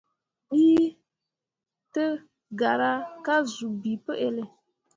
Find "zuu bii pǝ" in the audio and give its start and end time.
3.53-4.11